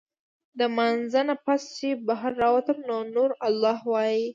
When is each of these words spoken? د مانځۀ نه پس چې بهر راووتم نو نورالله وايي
د 0.59 0.61
مانځۀ 0.75 1.21
نه 1.29 1.35
پس 1.45 1.61
چې 1.77 1.87
بهر 2.07 2.31
راووتم 2.41 2.77
نو 2.87 2.97
نورالله 3.15 3.79
وايي 3.91 4.23